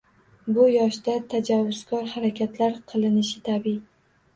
[0.55, 3.83] Bu yoshda tajovuzkor harakatlar qilinishi tabiiy